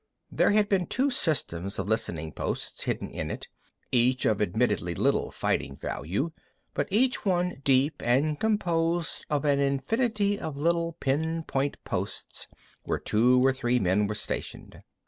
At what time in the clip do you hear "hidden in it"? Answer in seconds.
2.85-3.47